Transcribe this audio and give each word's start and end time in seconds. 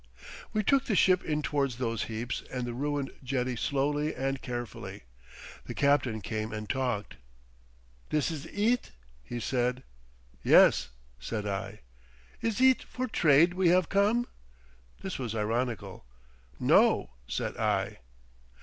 We 0.51 0.63
took 0.63 0.85
the 0.85 0.95
ship 0.95 1.23
in 1.23 1.43
towards 1.43 1.75
those 1.77 2.05
heaps 2.05 2.41
and 2.51 2.65
the 2.65 2.73
ruined 2.73 3.11
jetty 3.23 3.55
slowly 3.55 4.15
and 4.15 4.41
carefully. 4.41 5.03
The 5.65 5.75
captain 5.75 6.21
came 6.21 6.51
and 6.51 6.67
talked. 6.67 7.17
"This 8.09 8.31
is 8.31 8.47
eet?" 8.51 8.93
he 9.21 9.39
said. 9.39 9.83
"Yes," 10.41 10.89
said 11.19 11.45
I. 11.45 11.81
"Is 12.41 12.59
eet 12.59 12.81
for 12.81 13.05
trade 13.07 13.53
we 13.53 13.69
have 13.69 13.89
come?" 13.89 14.27
This 15.03 15.19
was 15.19 15.35
ironical. 15.35 16.07
"No," 16.59 17.11
said 17.27 17.55
I. 17.57 17.99